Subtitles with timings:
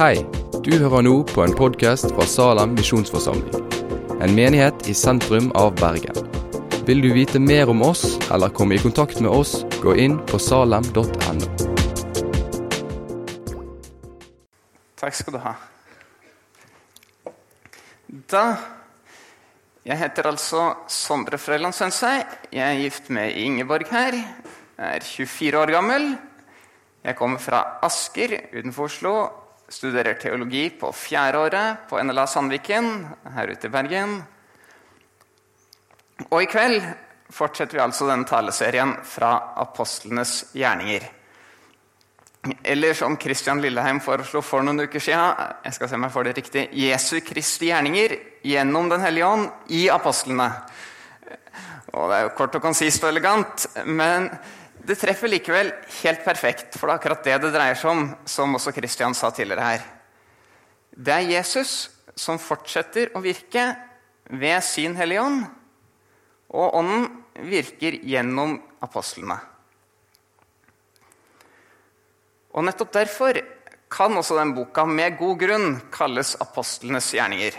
[0.00, 0.22] Hei,
[0.64, 3.66] du hører nå på en podkast fra Salem misjonsforsamling.
[4.24, 6.16] En menighet i sentrum av Bergen.
[6.88, 10.40] Vil du vite mer om oss eller komme i kontakt med oss, gå inn på
[10.40, 11.50] salem.no.
[15.02, 15.52] Takk skal du ha.
[18.32, 18.46] Da
[19.84, 22.22] Jeg heter altså Sondre Frøyland Sønsei.
[22.48, 24.16] Jeg er gift med Ingeborg her.
[24.16, 26.10] Jeg er 24 år gammel.
[27.04, 29.14] Jeg kommer fra Asker utenfor Oslo.
[29.70, 32.88] Studerer teologi på fjerdeåret på NLA Sandviken
[33.36, 34.16] her ute i Bergen.
[36.26, 36.82] Og i kveld
[37.30, 39.30] fortsetter vi altså den taleserien fra
[39.62, 41.06] apostlenes gjerninger.
[42.64, 46.26] Eller som Christian Lilleheim foreslo for noen uker siden jeg skal se om jeg får
[46.26, 48.16] det riktig, Jesu Kristi gjerninger
[48.50, 50.48] gjennom Den hellige ånd i apostlene.
[51.92, 54.30] Og Det er jo kort og konsist og elegant, men
[54.90, 56.74] det treffer likevel helt perfekt.
[56.74, 59.84] For det er akkurat det det dreier seg om, som også Christian sa tidligere her.
[60.90, 61.74] Det er Jesus
[62.18, 63.68] som fortsetter å virke
[64.30, 65.44] ved sin Hellige Ånd,
[66.50, 67.06] og Ånden
[67.46, 69.38] virker gjennom apostlene.
[72.50, 73.38] Og Nettopp derfor
[73.90, 77.54] kan også den boka med god grunn kalles apostlenes gjerninger.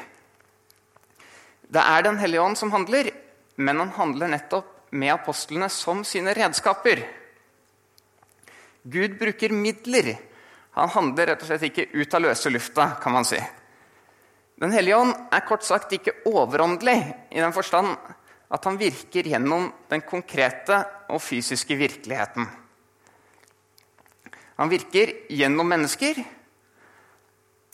[1.72, 3.08] Det er Den hellige ånd som handler,
[3.56, 7.06] men han handler nettopp med apostlene som sine redskaper.
[8.84, 10.16] Gud bruker midler.
[10.78, 13.40] Han handler rett og slett ikke ut av løse lufta, kan man si.
[14.62, 16.98] Den hellige ånd er kort sagt ikke overåndelig
[17.34, 17.96] i den forstand
[18.52, 22.46] at han virker gjennom den konkrete og fysiske virkeligheten.
[24.60, 26.20] Han virker gjennom mennesker,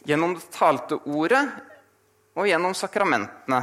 [0.07, 1.43] gjennom det talte ordet
[2.37, 3.59] og gjennom sakramentene.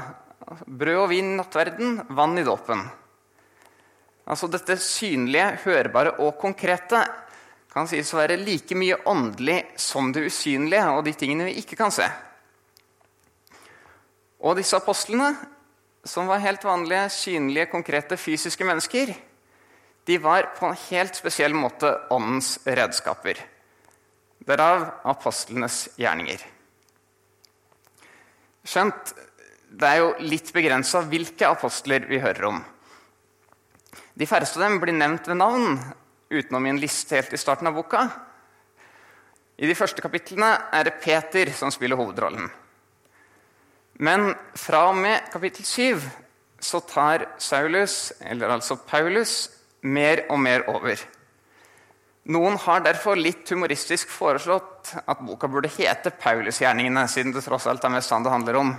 [0.66, 2.82] Brød og vin i nattverden, vann i dåpen.
[4.28, 7.00] Altså dette synlige, hørbare og konkrete
[7.74, 11.78] kan sies å være like mye åndelig som det usynlige og de tingene vi ikke
[11.80, 12.06] kan se.
[14.44, 15.32] Og disse apostlene,
[16.04, 19.14] som var helt vanlige, synlige, konkrete, fysiske mennesker,
[20.04, 23.40] de var på en helt spesiell måte åndens redskaper.
[24.44, 26.44] Derav apostlenes gjerninger.
[28.68, 29.14] Skjønt,
[29.74, 32.62] det er jo litt begrensa hvilke apostler vi hører om.
[34.14, 35.80] De færreste av dem blir nevnt ved navn,
[36.40, 38.04] utenom i en liste helt i starten av boka.
[39.56, 42.48] I de første kapitlene er det Peter som spiller hovedrollen.
[44.02, 46.06] Men fra og med kapittel 7
[46.64, 49.50] så tar Saulus, eller altså Paulus,
[49.82, 50.98] mer og mer over.
[52.24, 57.84] Noen har derfor litt humoristisk foreslått at boka burde hete 'Paulusgjerningene', siden det tross alt
[57.84, 58.72] er mest han det handler om.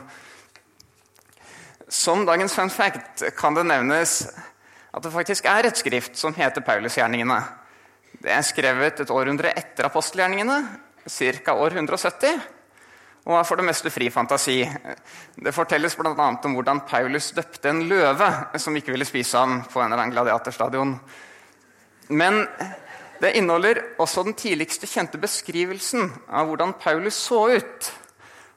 [1.87, 4.33] Som dagens fun fact kan det nevnes
[4.95, 7.43] at det faktisk er et skrift som heter 'Paulusgjerningene'.
[8.23, 10.67] Det er skrevet et århundre etter apostelgjerningene,
[11.09, 11.53] ca.
[11.53, 12.39] år 170,
[13.25, 14.63] og er for det meste fri fantasi.
[15.35, 16.11] Det fortelles bl.a.
[16.43, 20.13] om hvordan Paulus døpte en løve som ikke ville spise ham på en eller annen
[20.13, 20.99] gladiaterstadion.
[22.09, 22.47] Men
[23.21, 27.93] det inneholder også den tidligste kjente beskrivelsen av hvordan Paulus så ut.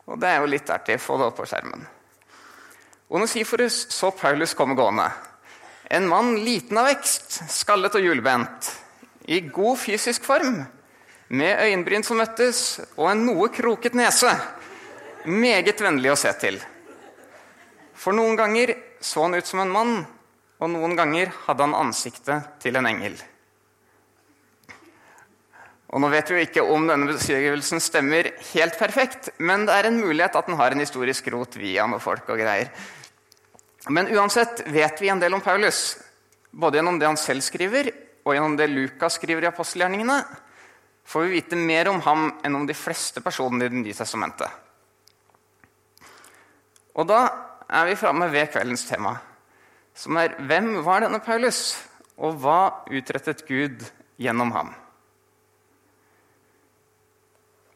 [0.07, 1.01] Og det er jo litt artig.
[1.01, 1.87] Få det opp på skjermen.
[3.09, 5.11] Onesiforus så Paulus komme gående.
[5.89, 8.67] En mann liten av vekst, skallet og hjulbent,
[9.25, 10.61] i god fysisk form,
[11.29, 14.33] med øyenbryn som møttes, og en noe kroket nese.
[15.25, 16.61] Meget vennlig å se til.
[17.97, 19.97] For noen ganger så han ut som en mann,
[20.59, 23.17] og noen ganger hadde han ansiktet til en engel.
[25.89, 29.89] Og nå vet vi jo ikke om denne beskrivelsen stemmer helt perfekt, men det er
[29.89, 32.69] en mulighet at den har en historisk rot via noe folk og greier.
[33.89, 35.97] Men uansett vet vi en del om Paulus,
[36.51, 37.91] både gjennom det han selv skriver,
[38.25, 40.19] og gjennom det Lukas skriver i apostelgjerningene,
[41.09, 44.51] får vi vite mer om ham enn om de fleste personene i Det nye testamentet.
[46.99, 47.21] Og da
[47.69, 49.15] er vi framme ved kveldens tema,
[49.97, 51.79] som er hvem var denne Paulus,
[52.19, 53.87] og hva utrettet Gud
[54.21, 54.75] gjennom ham?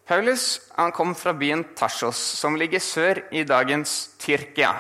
[0.05, 0.61] Paulus
[0.93, 4.75] kom fra byen Tarsos, som ligger sør i dagens Tyrkia.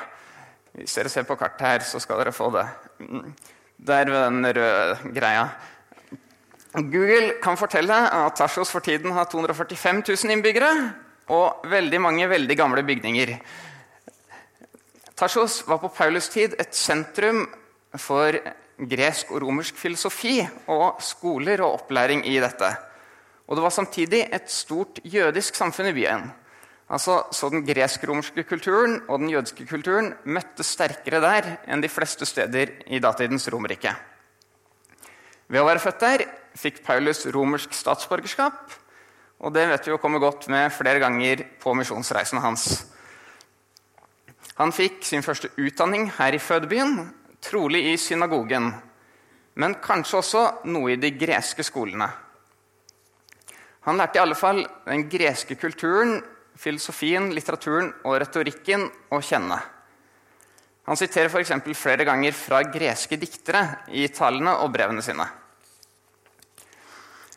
[0.73, 2.65] Hvis dere ser på kartet her, så skal dere få det.
[3.83, 5.47] Der ved den røde greia.
[6.73, 10.73] Google kan fortelle at Tarsos for tiden har 245 000 innbyggere
[11.29, 13.35] og veldig mange veldig gamle bygninger.
[15.17, 17.45] Tarsos var på Paulus tid et sentrum
[18.01, 18.39] for
[18.89, 20.39] gresk og romersk filosofi
[20.73, 22.73] og skoler og opplæring i dette.
[23.47, 26.31] Og det var samtidig et stort jødisk samfunn i byen.
[26.93, 32.29] Altså, så Den gresk-romerske kulturen og den jødiske kulturen møttes sterkere der enn de fleste
[32.29, 33.95] steder i datidens Romerrike.
[35.49, 36.25] Ved å være født der
[36.57, 38.73] fikk Paulus romersk statsborgerskap.
[39.43, 42.85] Og det vet vi jo kommer godt med flere ganger på misjonsreisene hans.
[44.61, 47.09] Han fikk sin første utdanning her i fødebyen,
[47.43, 48.69] trolig i synagogen,
[49.59, 52.07] men kanskje også noe i de greske skolene.
[53.89, 56.21] Han lærte i alle fall den greske kulturen,
[56.59, 59.59] filosofien, litteraturen og retorikken å kjenne.
[60.89, 61.53] Han siterer f.eks.
[61.79, 65.29] flere ganger fra greske diktere i talene og brevene sine.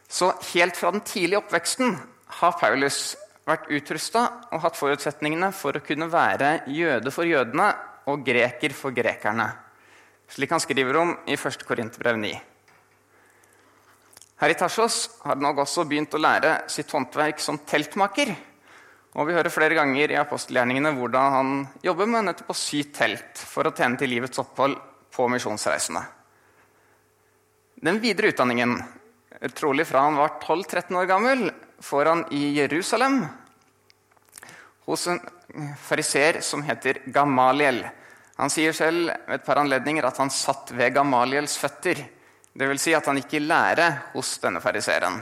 [0.09, 1.93] Så helt fra den tidlige oppveksten
[2.39, 3.15] har Paulus
[3.45, 7.69] vært utrusta og hatt forutsetningene for å kunne være jøde for jødene
[8.09, 9.47] og greker for grekerne,
[10.29, 11.65] slik han skriver om i 1.
[11.65, 12.33] Korinterbrev 9.
[14.41, 18.33] Her i Tarsos har han også begynt å lære sitt håndverk som teltmaker.
[19.15, 21.51] Og Vi hører flere ganger i apostelgjerningene hvordan han
[21.83, 24.75] jobber med nettopp å sy telt for å tjene til livets opphold
[25.15, 26.01] på misjonsreisene.
[27.85, 28.75] Den videre utdanningen,
[29.55, 31.45] trolig fra han var 12-13 år gammel,
[31.79, 33.21] får han i Jerusalem
[34.85, 35.21] hos en
[35.79, 37.85] fariseer som heter Gamaliel.
[38.35, 42.03] Han sier selv ved et par anledninger at han satt ved Gamaliels føtter.
[42.55, 42.83] Dvs.
[42.83, 45.21] Si at han gikk i lære hos denne fariseeren.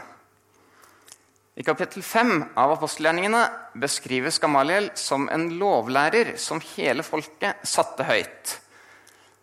[1.54, 3.44] I kapittel 5 av apostelgjerningene
[3.78, 8.56] beskrives Gamaliel som en lovlærer som hele folket satte høyt.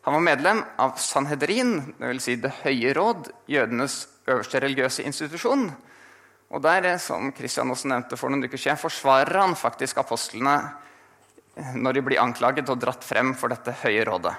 [0.02, 2.24] Han var medlem av Sanhedrin, dvs.
[2.24, 5.68] Si Det høye råd, jødenes øverste religiøse institusjon.
[6.50, 10.58] Og der, som Kristian også nevnte for noen uker siden, forsvarer han faktisk apostlene
[11.78, 14.34] når de blir anklaget og dratt frem for dette høye rådet.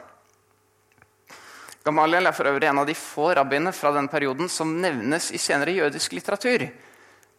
[1.87, 5.39] Gamaliel er for øvrig en av de få rabbiene fra den perioden som nevnes i
[5.39, 6.67] senere jødisk litteratur.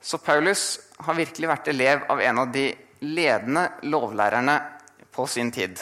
[0.02, 2.66] Så Paulus har virkelig vært elev av en av de
[3.06, 4.56] ledende lovlærerne
[5.14, 5.78] på sin tid.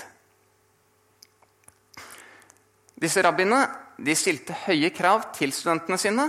[3.01, 3.63] Disse rabbiene
[4.17, 6.27] stilte høye krav til studentene sine.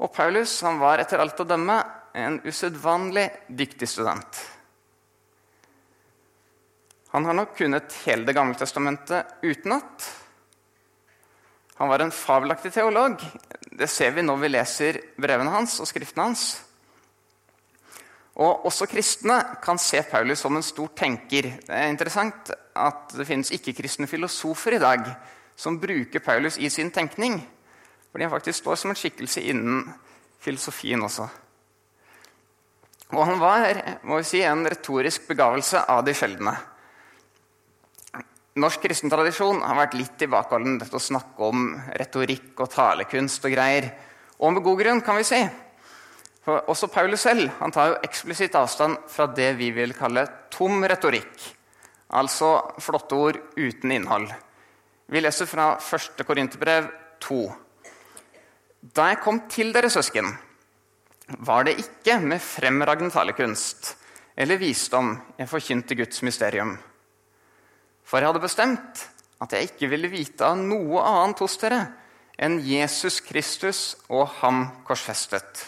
[0.00, 1.76] Og Paulus var etter alt å dømme
[2.16, 4.40] en usedvanlig dyktig student.
[7.10, 10.08] Han har nok kunnet hele Det gamle testamentet utenat.
[11.74, 13.20] Han var en fabelaktig teolog.
[13.72, 16.69] Det ser vi når vi leser brevene hans og skriftene hans.
[18.40, 21.50] Og Også kristne kan se Paulus som en stor tenker.
[21.66, 25.04] Det er interessant at det finnes ikke-kristne filosofer i dag
[25.60, 27.36] som bruker Paulus i sin tenkning.
[28.10, 29.84] Fordi han faktisk står som en skikkelse innen
[30.40, 31.28] filosofien også.
[33.12, 36.54] Og han var må vi si, en retorisk begavelse av de sjeldne.
[38.60, 43.52] Norsk kristen tradisjon har vært litt tilbakeholden til å snakke om retorikk og talekunst og
[43.52, 43.92] greier.
[44.40, 45.40] Og med god grunn, kan vi si.
[46.70, 51.32] Også Paulus selv han tar jo eksplisitt avstand fra det vi vil kalle tom retorikk.
[52.16, 54.30] Altså flotte ord uten innhold.
[55.10, 56.22] Vi leser fra 1.
[56.26, 56.88] Korinterbrev
[57.22, 57.40] 2.
[58.96, 60.30] Da jeg kom til dere søsken,
[61.46, 63.94] var det ikke med fremragende talekunst
[64.40, 66.76] eller visdom jeg forkynte Guds mysterium.
[68.02, 69.02] For jeg hadde bestemt
[69.40, 71.82] at jeg ikke ville vite av noe annet hos dere
[72.40, 75.60] enn Jesus Kristus og ham korsfestet.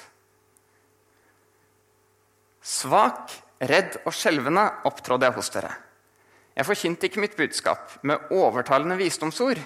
[2.62, 5.72] Svak, redd og skjelvende opptrådde jeg hos dere.
[6.52, 9.58] Jeg forkynte ikke mitt budskap med overtalende visdomsord,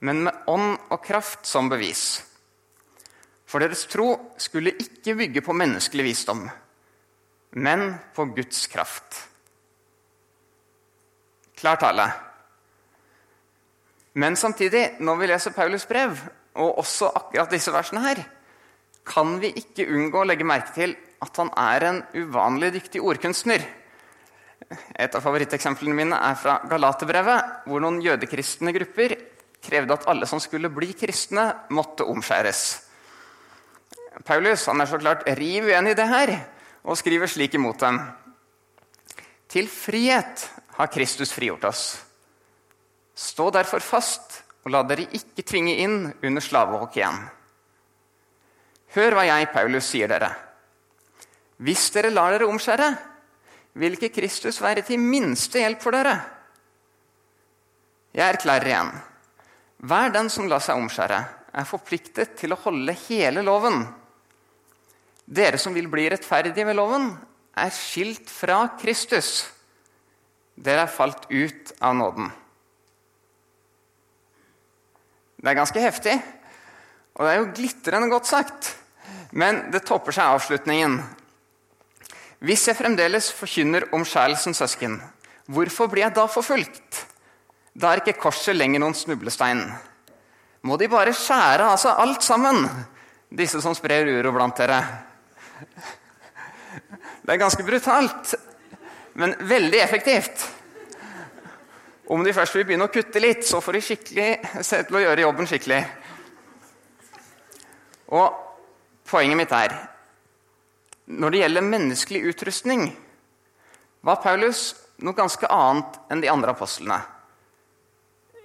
[0.00, 2.22] men med ånd og kraft som bevis.
[3.48, 6.44] For deres tro skulle ikke bygge på menneskelig visdom,
[7.58, 9.24] men på Guds kraft.
[11.58, 12.06] Klar tale.
[14.14, 16.14] Men samtidig, når vi leser Paulus brev,
[16.58, 18.22] og også akkurat disse versene her,
[19.06, 20.94] kan vi ikke unngå å legge merke til
[21.24, 23.64] at han er en uvanlig dyktig ordkunstner.
[24.98, 29.16] Et av favoritteksemplene mine er fra Galaterbrevet, hvor noen jødekristne grupper
[29.64, 32.62] krevde at alle som skulle bli kristne, måtte omskjæres.
[34.26, 36.34] Paulus han er så klart riv uenig i det her
[36.88, 38.00] og skriver slik imot dem.
[39.48, 40.44] Til frihet
[40.76, 41.84] har Kristus frigjort oss.
[43.18, 47.22] Stå derfor fast, og la dere ikke tvinge inn under slavehåk igjen.
[48.94, 50.30] Hør hva jeg, Paulus, sier dere.
[51.58, 52.88] Hvis dere lar dere omskjære,
[53.78, 56.14] vil ikke Kristus være til minste hjelp for dere.
[58.14, 58.92] Jeg erklærer igjen.
[59.78, 61.18] Hver den som lar seg omskjære,
[61.58, 63.84] er forpliktet til å holde hele loven.
[65.26, 67.10] Dere som vil bli rettferdige ved loven,
[67.58, 69.48] er skilt fra Kristus.
[70.54, 72.30] Dere er falt ut av nåden.
[75.38, 76.16] Det er ganske heftig,
[77.14, 78.72] og det er jo glitrende godt sagt.
[79.30, 80.98] Men det topper seg avslutningen.
[82.38, 85.00] Hvis jeg fremdeles forkynner omskjærelsen, søsken,
[85.50, 87.00] hvorfor blir jeg da forfulgt?
[87.74, 89.64] Da er ikke korset lenger noen snublestein.
[90.62, 92.62] Må de bare skjære av seg alt sammen,
[93.30, 94.78] disse som sprer uro blant dere?
[97.22, 98.34] Det er ganske brutalt,
[99.18, 100.46] men veldig effektivt.
[102.08, 105.02] Om de først vil begynne å kutte litt, så får de skikkelig se til å
[105.02, 105.82] gjøre jobben skikkelig.
[108.14, 108.44] Og
[109.10, 109.74] poenget mitt er
[111.08, 112.90] når det gjelder menneskelig utrustning,
[114.04, 114.74] var Paulus
[115.04, 116.98] noe ganske annet enn de andre apostlene.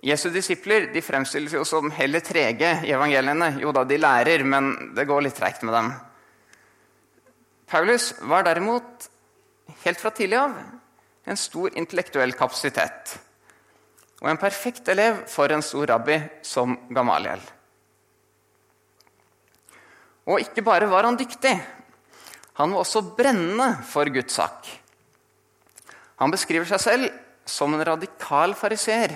[0.03, 3.53] Jesu disipler de fremstilles jo som heller trege i evangeliene.
[3.63, 5.91] Jo da, de lærer, men det går litt treigt med dem.
[7.72, 9.08] Paulus var derimot,
[9.86, 10.58] helt fra tidlig av,
[11.24, 13.15] en stor intellektuell kapasitet.
[14.20, 17.41] Og en perfekt elev for en stor rabbi som Gamaliel.
[20.27, 21.55] Og ikke bare var han dyktig,
[22.53, 24.67] han var også brennende for Guds sak.
[26.22, 27.13] Han beskriver seg selv
[27.50, 29.15] som en radikal fariseer.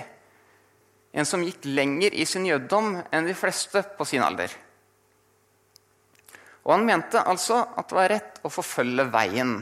[1.14, 4.50] En som gikk lenger i sin jøddom enn de fleste på sin alder.
[6.66, 9.54] Og han mente altså at det var rett å forfølge veien,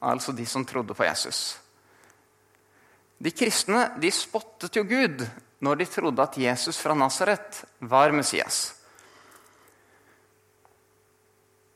[0.00, 1.58] altså de som trodde på Jesus.
[3.20, 5.26] De kristne de spottet jo Gud
[5.64, 8.70] når de trodde at Jesus fra Nasaret var Messias.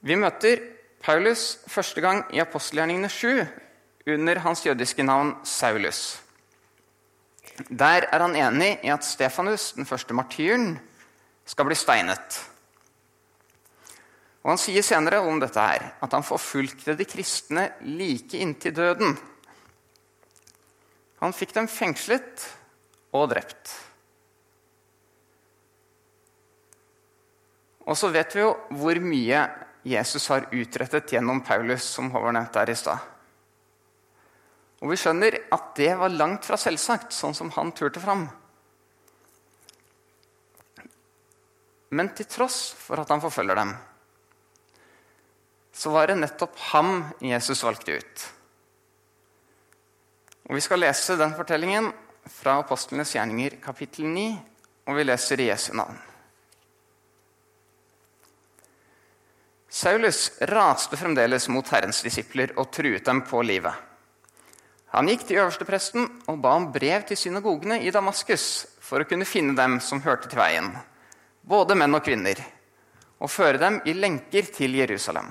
[0.00, 3.44] Vi møter Paulus første gang i apostelgjerningene 7
[4.14, 6.20] under hans jødiske navn Saulus.
[7.68, 10.78] Der er han enig i at Stefanus, den første martyren,
[11.46, 12.38] skal bli steinet.
[14.42, 19.18] Og Han sier senere om dette her, at han forfulgte de kristne like inntil døden.
[21.20, 22.46] Han fikk dem fengslet
[23.12, 23.74] og drept.
[27.88, 29.42] Og så vet vi jo hvor mye
[29.88, 33.14] Jesus har utrettet gjennom Paulus, som Håvard nevnte her i stad.
[34.78, 38.28] Og vi skjønner at det var langt fra selvsagt, sånn som han turte fram.
[41.90, 43.72] Men til tross for at han forfølger dem,
[45.78, 46.92] så var det nettopp ham
[47.22, 48.26] Jesus valgte ut.
[50.48, 51.90] Og Vi skal lese den fortellingen
[52.28, 54.28] fra Apostlenes gjerninger kapittel 9,
[54.88, 56.07] og vi leser i Jesu navn.
[59.68, 63.74] Saulus raste fremdeles mot Herrens disipler og truet dem på livet.
[64.96, 69.28] Han gikk til øverstepresten og ba om brev til synagogene i Damaskus for å kunne
[69.28, 70.70] finne dem som hørte til veien,
[71.44, 72.40] både menn og kvinner,
[73.20, 75.28] og føre dem i lenker til Jerusalem.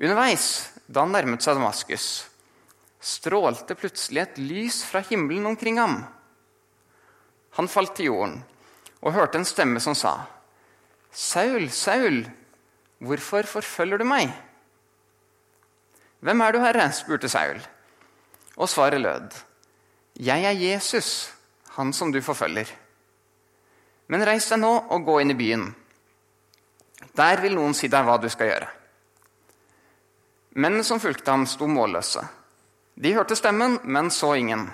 [0.00, 2.08] Underveis, da han nærmet seg Damaskus,
[3.00, 6.00] strålte plutselig et lys fra himmelen omkring ham.
[7.60, 8.40] Han falt til jorden
[9.04, 10.39] og hørte en stemme som sa:"
[11.12, 12.22] Saul, Saul,
[12.98, 14.30] hvorfor forfølger du meg?
[16.20, 16.90] Hvem er du, Herre?
[16.92, 17.60] spurte Saul.
[18.56, 19.30] Og svaret lød,
[20.20, 21.34] Jeg er Jesus,
[21.76, 22.66] han som du forfølger.
[24.08, 25.70] Men reis deg nå og gå inn i byen.
[27.16, 28.68] Der vil noen si deg hva du skal gjøre.
[30.60, 32.24] Mennene som fulgte ham, sto målløse.
[33.00, 34.66] De hørte stemmen, men så ingen.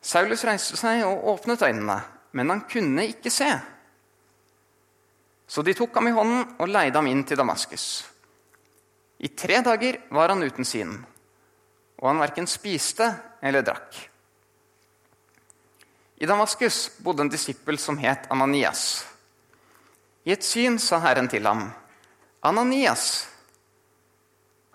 [0.00, 1.98] Saulus reiste seg og åpnet øynene,
[2.32, 3.50] men han kunne ikke se.
[5.50, 8.04] Så de tok ham i hånden og leide ham inn til Damaskus.
[9.18, 10.92] I tre dager var han uten syn,
[11.98, 13.08] og han verken spiste
[13.42, 13.98] eller drakk.
[16.22, 19.02] I Damaskus bodde en disippel som het Ananias.
[20.22, 21.66] I et syn sa Herren til ham,
[22.42, 23.26] 'Ananias.'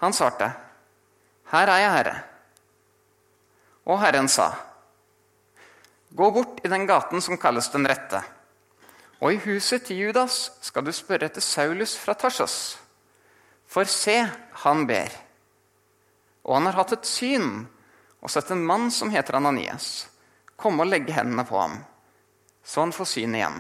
[0.04, 0.52] Han svarte,
[1.52, 2.24] 'Her er jeg, Herre.'
[3.86, 4.52] Og Herren sa,
[6.12, 8.24] 'Gå bort i den gaten som kalles Den rette.'
[9.24, 12.76] Og i huset til Judas skal du spørre etter Saulus fra Tarsos.
[13.68, 14.18] For se,
[14.66, 15.14] han ber.
[16.46, 17.66] Og han har hatt et syn
[18.26, 20.08] og sett en mann som heter Ananias,
[20.58, 21.78] komme og legge hendene på ham,
[22.66, 23.60] så han får syn igjen.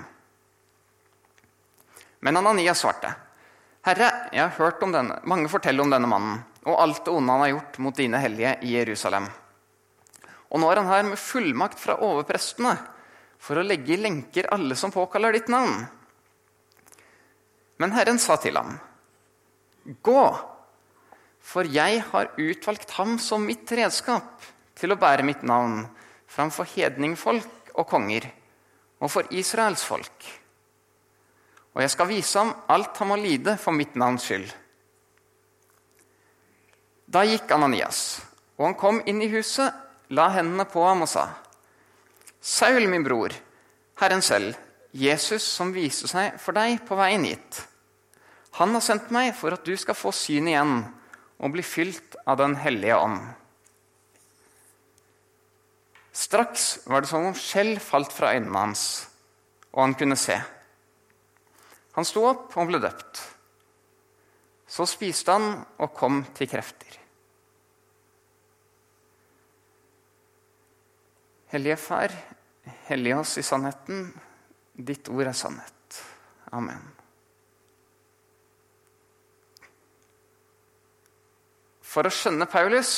[2.25, 3.11] Men Ananias svarte,
[3.85, 7.33] Herre, jeg har hørt om denne, mange fortelle om denne mannen og alt det onde
[7.35, 9.27] han har gjort mot dine hellige i Jerusalem.
[10.49, 12.73] Og nå er han her med fullmakt fra overprestene
[13.45, 15.83] for å legge i lenker alle som påkaller ditt navn.
[17.77, 18.73] Men Herren sa til ham,
[19.85, 20.21] Gå,
[21.45, 24.41] for jeg har utvalgt ham som mitt redskap
[24.75, 25.83] til å bære mitt navn
[26.31, 28.25] framfor hedningfolk og konger
[29.03, 30.25] og for Israels folk.
[31.75, 34.47] Og jeg skal vise ham alt han må lide for mitt navns skyld.
[37.05, 38.23] Da gikk Ananias,
[38.57, 39.69] og han kom inn i huset,
[40.09, 41.27] la hendene på ham og sa:"
[42.45, 43.33] Saul, min bror,
[43.97, 44.53] Herren selv,
[44.93, 47.63] Jesus som viste seg for deg på veien hit.
[48.59, 50.75] Han har sendt meg for at du skal få syn igjen
[51.41, 53.17] og bli fylt av Den hellige ånd.
[56.15, 58.83] Straks var det som om skjell falt fra øynene hans,
[59.73, 60.37] og han kunne se.
[61.97, 63.23] Han sto opp og ble døpt.
[64.69, 67.01] Så spiste han og kom til krefter.
[71.51, 72.15] Hellige Far,
[72.87, 74.09] hellige oss i sannheten.
[74.75, 76.01] Ditt ord er sannhet.
[76.55, 76.81] Amen.
[81.85, 82.91] For å skjønne Paulus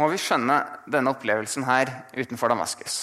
[0.00, 0.56] må vi skjønne
[0.88, 2.98] denne opplevelsen her utenfor Damaskus.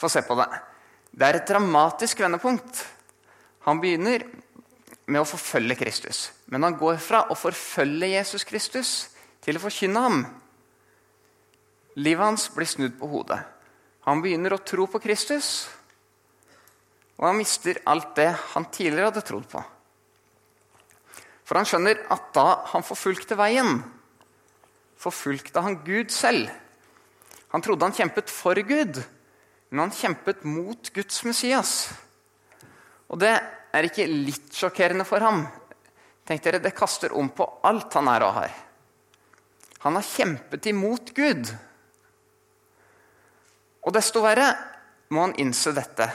[0.00, 0.48] Få se på det.
[1.10, 2.84] Det er et dramatisk vendepunkt.
[3.66, 4.24] Han begynner
[5.10, 6.30] med å forfølge Kristus.
[6.46, 8.92] Men han går fra å forfølge Jesus Kristus
[9.44, 10.22] til å forkynne ham.
[11.98, 13.40] Livet hans blir snudd på hodet.
[14.06, 15.68] Han begynner å tro på Kristus,
[17.20, 19.62] og han mister alt det han tidligere hadde trodd på.
[21.44, 23.80] For han skjønner at da han forfulgte veien,
[25.00, 26.48] forfulgte han Gud selv.
[27.50, 29.00] Han trodde han kjempet for Gud,
[29.70, 31.72] men han kjempet mot Guds Messias.
[33.10, 35.42] Og det er ikke litt sjokkerende for ham.
[36.26, 38.54] Tenk dere, Det kaster om på alt han er og har.
[39.82, 41.50] Han har kjempet imot Gud.
[43.86, 44.50] Og desto verre
[45.14, 46.06] må han innse dette.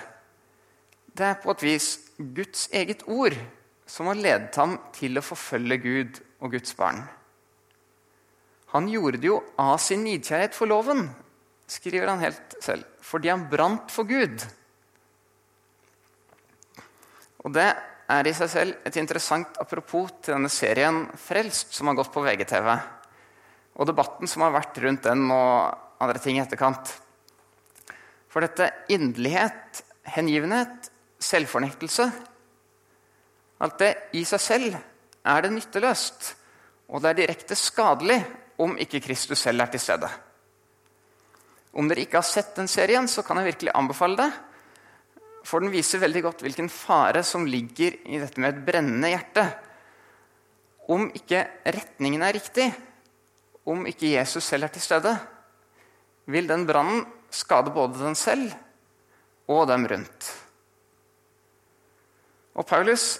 [1.15, 3.35] Det er på et vis Guds eget ord
[3.87, 7.03] som har ledet ham til å forfølge Gud og Guds barn.
[8.73, 11.05] Han gjorde det jo av sin nidkjærhet for loven,
[11.69, 14.43] skriver han helt selv, fordi han brant for Gud.
[17.45, 17.69] Og Det
[18.09, 22.21] er i seg selv et interessant apropos til denne serien Frelst, som har gått på
[22.25, 22.67] VGTV,
[23.75, 26.91] og debatten som har vært rundt den og andre ting i etterkant.
[28.35, 29.79] For dette inderlighet,
[30.11, 30.89] hengivenhet,
[31.23, 32.09] selvfornektelse
[33.63, 36.25] Alt det i seg selv er det nytteløst,
[36.91, 38.17] og det er direkte skadelig
[38.59, 40.09] om ikke Kristus selv er til stede.
[41.79, 44.27] Om dere ikke har sett den serien, så kan jeg virkelig anbefale det.
[45.47, 49.47] For den viser veldig godt hvilken fare som ligger i dette med et brennende hjerte.
[50.91, 52.67] Om ikke retningen er riktig,
[53.65, 55.15] om ikke Jesus selv er til stede,
[56.27, 58.53] vil den brannen skade både den selv
[59.51, 60.31] og dem rundt.
[62.55, 63.15] Og Paulus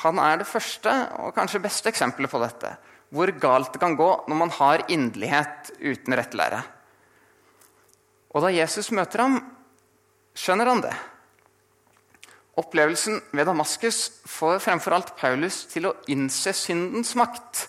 [0.00, 2.70] han er det første og kanskje beste eksempelet på dette.
[3.12, 6.62] Hvor galt det kan gå når man har inderlighet uten rettlære.
[8.32, 9.40] Og da Jesus møter ham,
[10.32, 10.94] skjønner han det.
[12.56, 17.66] Opplevelsen ved Damaskus får fremfor alt Paulus til å innse syndens makt.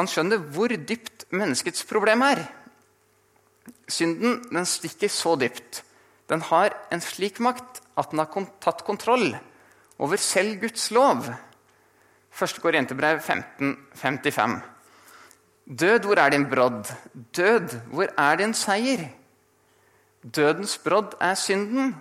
[0.00, 2.44] Han skjønner hvor dypt menneskets problem er.
[3.88, 5.82] Synden den stikker så dypt.
[6.28, 9.32] Den har en slik makt at den har tatt kontroll
[9.98, 11.30] over selv Guds lov.
[12.38, 12.60] 1.
[12.62, 14.60] Korinterbrev 55.
[15.68, 16.92] Død, hvor er din brodd?
[17.36, 19.08] Død, hvor er din seier?
[20.22, 21.96] Dødens brodd er synden,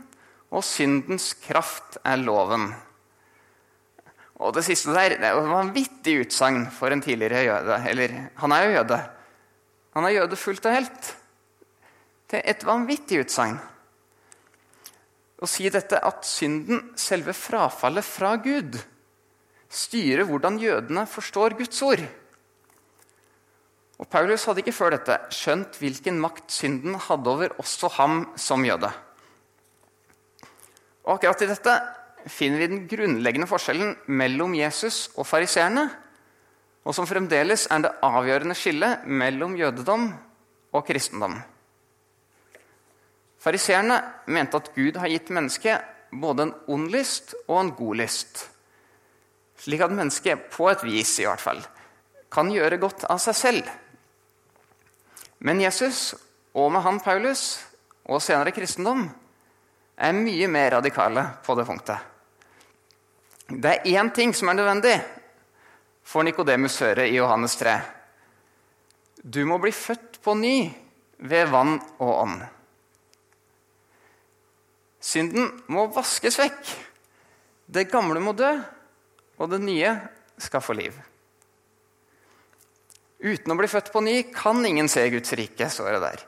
[0.51, 2.69] og syndens kraft er loven.
[4.35, 7.83] Og Det siste der det er et vanvittig utsagn for en tidligere jøde.
[7.89, 9.01] Eller, han er jo jøde.
[9.93, 11.16] Han er jøde fullt og helt.
[12.27, 13.55] Er et vanvittig utsagn.
[15.37, 18.75] Å si dette at synden, selve frafallet fra Gud,
[19.69, 22.03] styrer hvordan jødene forstår Guds ord.
[23.97, 28.65] Og Paulus hadde ikke før dette skjønt hvilken makt synden hadde over også ham som
[28.65, 28.91] jøde.
[31.07, 31.75] Og akkurat i dette
[32.27, 35.87] finner vi den grunnleggende forskjellen mellom Jesus og fariseerne,
[36.83, 40.09] og som fremdeles er det avgjørende skillet mellom jødedom
[40.75, 41.39] og kristendom.
[43.47, 48.41] Fariseerne mente at Gud har gitt mennesket både en ond lyst og en god lyst.
[49.63, 51.61] Slik at mennesket, på et vis i hvert fall,
[52.27, 53.69] kan gjøre godt av seg selv.
[55.47, 56.11] Men Jesus,
[56.59, 57.61] og med han Paulus,
[58.03, 59.05] og senere kristendom,
[59.95, 62.03] er mye mer radikale på det punktet.
[63.47, 64.97] Det er én ting som er nødvendig,
[66.03, 67.79] får Nikodemus høre i Johannes 3.
[69.23, 70.55] Du må bli født på ny
[71.23, 72.39] ved vann og ånd.
[75.07, 76.71] Synden må vaskes vekk.
[77.67, 78.49] Det gamle må dø,
[79.39, 79.93] og det nye
[80.41, 80.95] skal få liv.
[83.23, 86.25] Uten å bli født på ny kan ingen se Guds rike, står det der.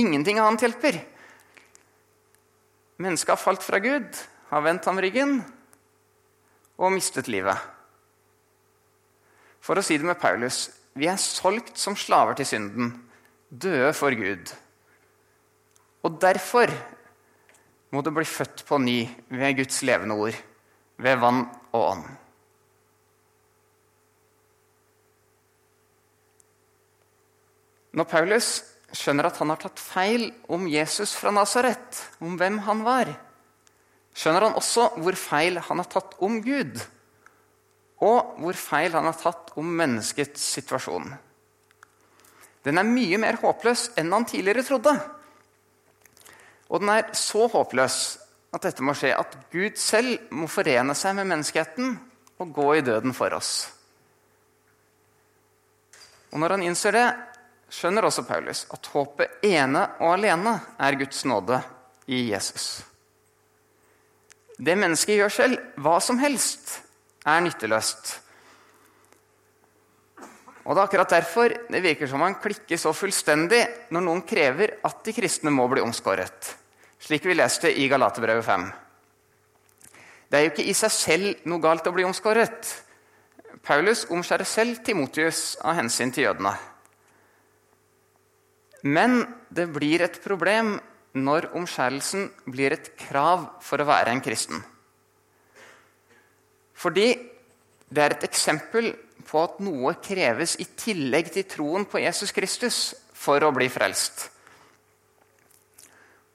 [0.00, 1.00] Ingenting annet hjelper.
[3.00, 4.08] Mennesket har falt fra Gud,
[4.50, 5.40] har vendt ham ryggen
[6.80, 7.56] og mistet livet.
[9.60, 12.94] For å si det med Paulus vi er solgt som slaver til synden,
[13.50, 14.50] døde for Gud.
[16.06, 16.72] Og derfor
[17.90, 18.98] må du bli født på ny
[19.34, 20.36] ved Guds levende ord,
[21.00, 22.04] ved vann og ånd.
[27.90, 28.50] Når Paulus
[28.94, 33.10] skjønner at han har tatt feil om Jesus fra Nasaret, om hvem han var,
[34.14, 36.78] skjønner han også hvor feil han har tatt om Gud,
[38.00, 41.10] og hvor feil han har tatt om menneskets situasjon.
[42.64, 44.94] Den er mye mer håpløs enn han tidligere trodde.
[46.70, 47.98] Og den er så håpløs
[48.54, 51.96] at dette må skje at Gud selv må forene seg med menneskeheten
[52.40, 53.68] og gå i døden for oss.
[56.30, 57.08] Og Når han innser det,
[57.70, 61.58] skjønner også Paulus at håpet ene og alene er Guds nåde
[62.10, 62.82] i Jesus.
[64.60, 66.80] Det mennesket gjør selv, hva som helst,
[67.26, 68.18] er nytteløst.
[70.64, 74.76] Og Det er akkurat derfor det virker som han klikker så fullstendig når noen krever
[74.84, 76.52] at de kristne må bli omskåret,
[77.00, 78.68] slik vi leste i Galaterbrevet 5.
[80.30, 82.74] Det er jo ikke i seg selv noe galt å bli omskåret.
[83.66, 86.54] Paulus omskjærer selv Timotius av hensyn til jødene.
[88.86, 90.78] Men det blir et problem
[91.18, 94.62] når omskjærelsen blir et krav for å være en kristen.
[96.80, 97.08] Fordi
[97.90, 98.92] det er et eksempel
[99.26, 102.78] på at noe kreves i tillegg til troen på Jesus Kristus
[103.12, 104.30] for å bli frelst.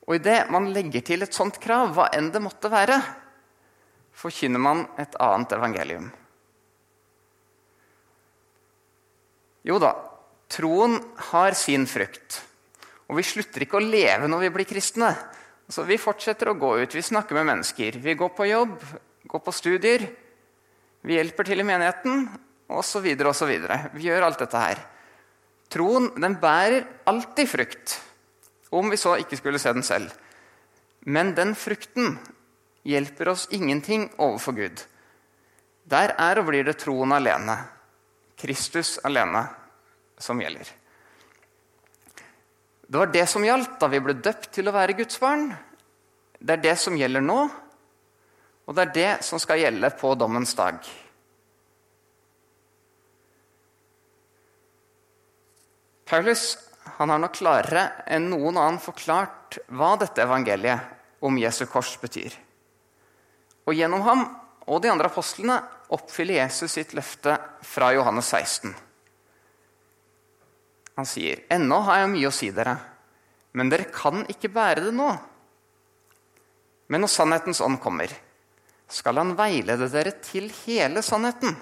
[0.06, 3.00] Og idet man legger til et sånt krav, hva enn det måtte være,
[4.16, 6.12] forkynner man et annet evangelium.
[9.66, 9.96] Jo da,
[10.52, 11.00] troen
[11.32, 12.38] har sin frukt.
[13.10, 15.10] Og vi slutter ikke å leve når vi blir kristne.
[15.70, 17.98] Så vi fortsetter å gå ut, vi snakker med mennesker.
[18.02, 18.76] Vi går på jobb,
[19.26, 20.06] går på studier.
[21.06, 22.28] Vi hjelper til i menigheten,
[22.70, 23.08] osv.
[23.30, 23.54] osv.
[23.94, 24.82] Vi gjør alt dette her.
[25.74, 27.98] Troen den bærer alltid frukt,
[28.76, 30.12] om vi så ikke skulle se den selv.
[31.06, 32.18] Men den frukten
[32.86, 34.82] hjelper oss ingenting overfor Gud.
[35.86, 37.60] Der er og blir det troen alene,
[38.38, 39.46] Kristus alene,
[40.18, 40.72] som gjelder.
[42.86, 45.50] Det var det som gjaldt da vi ble døpt til å være Guds barn.
[46.40, 47.40] Det er det som gjelder nå,
[48.66, 50.78] og det er det som skal gjelde på dommens dag.
[56.06, 56.54] Paulus
[56.98, 62.34] han har nok klarere enn noen annen forklart hva dette evangeliet om Jesu kors betyr.
[63.66, 64.26] Og Gjennom ham
[64.66, 65.60] og de andre apostlene
[65.94, 68.74] oppfyller Jesus sitt løfte fra Johannes 16.
[70.96, 72.78] Han sier, 'Ennå har jeg mye å si dere,
[73.54, 75.14] men dere kan ikke bære det nå.'
[76.88, 78.10] Men når sannhetens ånd kommer,
[78.88, 81.56] skal han veilede dere til hele sannheten.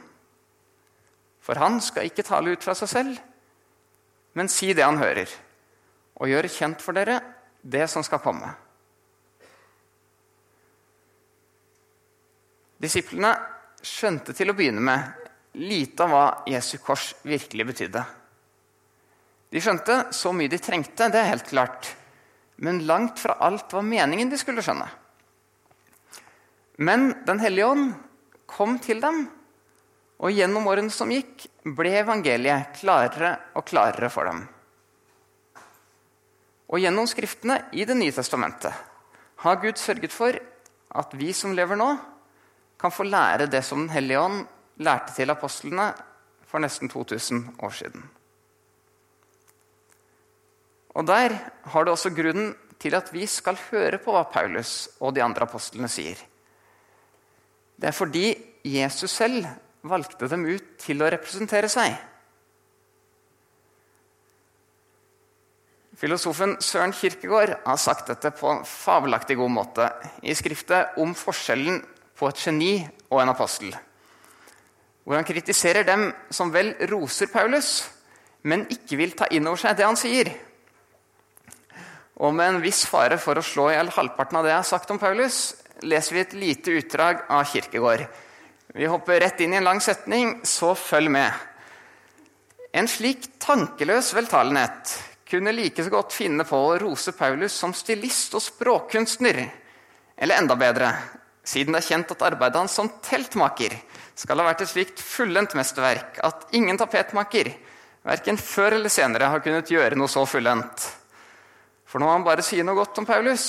[1.44, 3.20] For han skal ikke tale ut fra seg selv,
[4.34, 5.30] men si det han hører,
[6.20, 7.20] og gjør kjent for dere
[7.62, 8.50] det som skal komme.
[12.84, 13.32] Disiplene
[13.84, 18.04] skjønte til å begynne med lite av hva Jesu kors virkelig betydde.
[19.54, 21.92] De skjønte så mye de trengte, det er helt klart.
[22.58, 24.88] Men langt fra alt var meningen de skulle skjønne.
[26.82, 27.92] Men Den hellige ånd
[28.50, 29.28] kom til dem,
[30.18, 34.42] og gjennom årene som gikk, ble evangeliet klarere og klarere for dem.
[36.74, 38.74] Og gjennom Skriftene i Det nye testamentet
[39.44, 40.36] har Gud sørget for
[40.94, 41.90] at vi som lever nå,
[42.80, 44.44] kan få lære det som Den hellige ånd
[44.84, 45.94] lærte til apostlene
[46.48, 48.04] for nesten 2000 år siden.
[50.96, 55.16] Og Der har det også grunnen til at vi skal høre på hva Paulus og
[55.16, 56.18] de andre apostlene sier.
[57.80, 59.48] Det er fordi Jesus selv
[59.84, 61.96] valgte dem ut til å representere seg.
[66.00, 69.88] Filosofen Søren Kirkegård har sagt dette på en fabelaktig god måte
[70.26, 71.84] i skriftet om forskjellen
[72.18, 72.74] på et geni
[73.12, 73.76] og en apostel.
[75.04, 77.84] Hvor han kritiserer dem som vel roser Paulus,
[78.44, 80.32] men ikke vil ta inn over seg det han sier.
[82.24, 84.70] Og med en viss fare for å slå i hjel halvparten av det jeg har
[84.70, 85.40] sagt om Paulus,
[85.84, 88.06] leser vi et lite utdrag av Kirkegård.
[88.74, 91.30] Vi hopper rett inn i en lang setning, så følg med.
[92.74, 94.96] En slik tankeløs veltalenhet
[95.30, 99.44] kunne like så godt finne på å rose Paulus som stilist og språkkunstner.
[100.18, 100.90] Eller enda bedre,
[101.46, 103.78] siden det er kjent at arbeidet hans som teltmaker
[104.18, 107.54] skal ha vært et slikt fullendt mesterverk at ingen tapetmaker,
[108.02, 110.90] verken før eller senere, har kunnet gjøre noe så fullendt.
[111.86, 113.48] For når man bare sier noe godt om Paulus,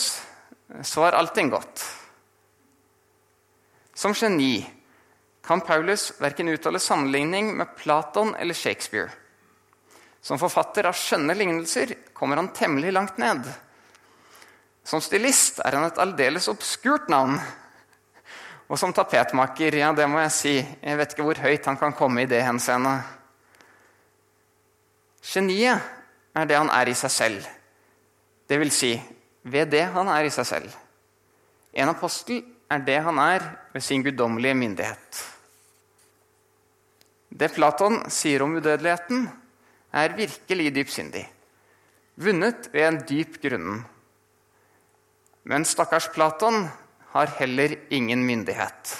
[0.84, 1.80] så er allting godt.
[3.96, 4.58] Som geni
[5.46, 9.10] kan Paulus verken uttale sammenligning med Platon eller Shakespeare.
[10.24, 13.44] Som forfatter av skjønne lignelser kommer han temmelig langt ned.
[14.84, 17.36] Som stilist er han et aldeles obskurt navn.
[18.68, 21.92] Og som tapetmaker, ja, det må jeg si, jeg vet ikke hvor høyt han kan
[21.96, 22.94] komme i det henseende.
[25.24, 25.84] Geniet
[26.34, 27.52] er det han er i seg selv
[28.48, 28.92] det vil si
[29.42, 30.74] ved det han er i seg selv.
[31.74, 35.22] En apostel er det han er ved sin guddommelige myndighet.
[37.34, 39.26] Det Platon sier om udødeligheten,
[39.94, 41.24] er virkelig dypsindig.
[42.14, 43.82] Vunnet ved en dyp grunnen.
[45.44, 46.68] Men stakkars Platon
[47.14, 48.94] har heller ingen myndighet.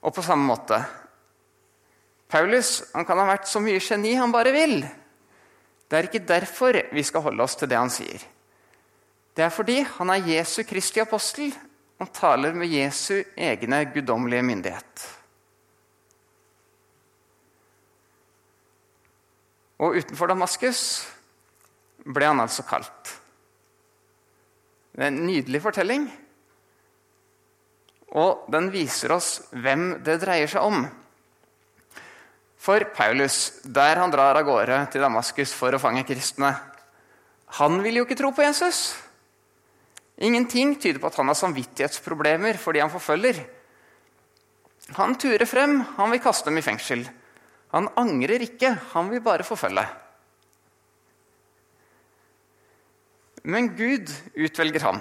[0.00, 0.78] Og på samme måte
[2.30, 4.84] Paulus kan ha vært så mye geni han bare vil.
[5.90, 8.22] Det er ikke derfor vi skal holde oss til det han sier.
[9.34, 11.50] Det er fordi han er Jesu Kristi apostel
[12.00, 15.06] og taler med Jesu egne guddommelige myndighet.
[19.80, 20.80] Og utenfor Damaskus
[22.04, 23.14] ble han altså kalt.
[24.92, 26.08] Det er en nydelig fortelling,
[28.10, 30.82] og den viser oss hvem det dreier seg om.
[32.60, 36.50] For Paulus, der han drar av gårde til Damaskus for å fange kristne,
[37.60, 38.90] han vil jo ikke tro på Jesus.
[40.20, 43.40] Ingenting tyder på at han har samvittighetsproblemer for de han forfølger.
[44.98, 47.06] Han turer frem, han vil kaste dem i fengsel.
[47.72, 49.86] Han angrer ikke, han vil bare forfølge.
[53.48, 55.00] Men Gud utvelger ham.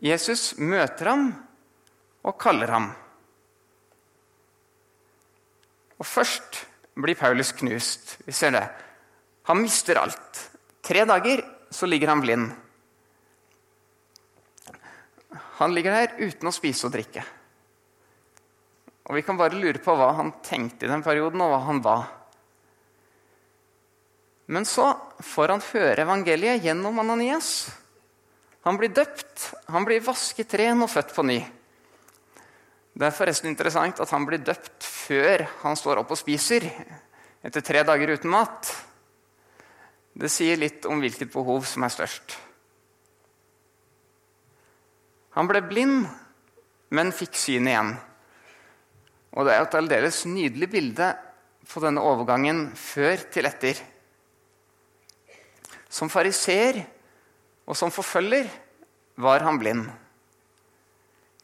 [0.00, 1.26] Jesus møter ham
[2.24, 2.86] og kaller ham.
[5.98, 6.62] Og først
[6.96, 8.16] blir Paulus knust.
[8.24, 8.64] Vi ser det.
[9.50, 10.40] Han mister alt.
[10.82, 11.42] Tre dager
[11.74, 12.48] så ligger han blind.
[15.58, 17.24] Han ligger der uten å spise og drikke.
[19.08, 21.82] Og Vi kan bare lure på hva han tenkte i den perioden, og hva han
[21.82, 22.06] var.
[24.48, 24.92] Men så
[25.24, 27.68] får han høre evangeliet gjennom Ananias.
[28.64, 31.38] Han blir døpt, han blir vasket ren og født på ny.
[32.98, 36.66] Det er forresten interessant at han blir døpt før han står opp og spiser,
[37.44, 38.72] etter tre dager uten mat.
[40.18, 42.34] Det sier litt om hvilket behov som er størst.
[45.36, 46.06] Han ble blind,
[46.94, 47.92] men fikk syn igjen.
[49.36, 51.12] Og det er et aldeles nydelig bilde
[51.68, 53.80] på denne overgangen før til etter.
[55.88, 56.80] Som fariseer
[57.68, 58.48] og som forfølger
[59.20, 59.84] var han blind.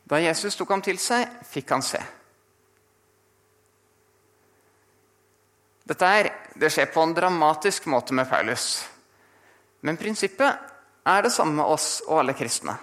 [0.04, 2.00] Da Jesus tok ham til seg, fikk han se.
[5.84, 8.84] Dette her, det skjer på en dramatisk måte med Paulus.
[9.84, 10.72] Men prinsippet
[11.04, 12.76] er det samme med oss og alle kristne.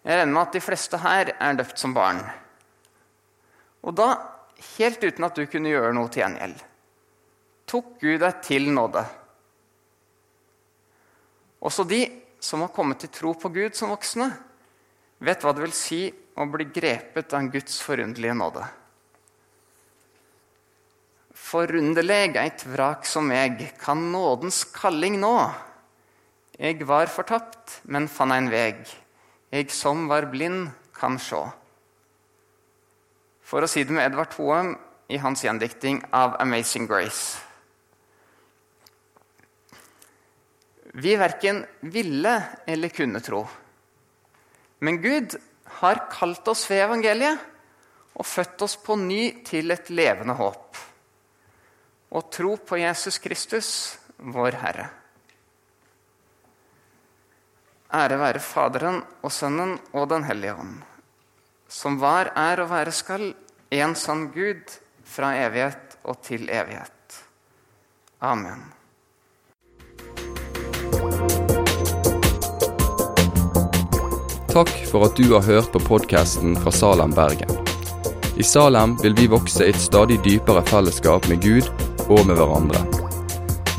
[0.00, 2.22] Jeg regner med at de fleste her er døpt som barn.
[3.84, 4.08] Og da,
[4.78, 6.56] helt uten at du kunne gjøre noe til gjengjeld,
[7.68, 9.04] tok Gud deg til nåde.
[11.60, 12.00] Også de
[12.40, 14.30] som har kommet til tro på Gud som voksne,
[15.20, 16.02] vet hva det vil si
[16.40, 18.64] å bli grepet av Guds forunderlige nåde.
[21.36, 25.34] Forunderleg eit vrak som meg, kan nådens kalling nå.
[26.60, 28.84] Eg var fortapt, men fann ein veg.
[29.50, 31.40] Jeg som var blind, kan sjå.
[33.42, 34.74] For å si det med Edvard Hoem
[35.10, 37.40] i hans gjendikting av 'Amazing Grace'.
[40.94, 43.48] Vi verken ville eller kunne tro.
[44.78, 45.36] Men Gud
[45.80, 47.38] har kalt oss ved evangeliet
[48.14, 50.76] og født oss på ny til et levende håp.
[52.10, 54.99] Og tro på Jesus Kristus, vår Herre.
[57.90, 60.76] Ære være Faderen og Sønnen og Den hellige ånd,
[61.66, 63.32] som var, er og være skal,
[63.70, 67.16] en sann Gud, fra evighet og til evighet.
[68.22, 68.62] Amen.
[74.50, 77.50] Takk for at du har hørt på podkasten fra Salem, Bergen.
[78.38, 81.70] I Salem vil vi vokse i et stadig dypere fellesskap med Gud
[82.06, 82.99] og med hverandre.